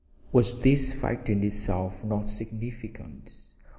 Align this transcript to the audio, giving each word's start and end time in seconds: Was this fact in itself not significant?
Was 0.31 0.59
this 0.61 0.91
fact 0.93 1.29
in 1.29 1.43
itself 1.43 2.03
not 2.03 2.27
significant? 2.27 3.39